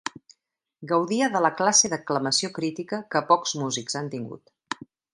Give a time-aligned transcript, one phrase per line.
[0.91, 4.87] Gaudia de la classe d'aclamació crítica que pocs músics han tingut.